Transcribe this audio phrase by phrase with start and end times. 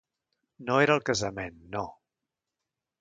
[0.69, 1.85] No era el cansament, no.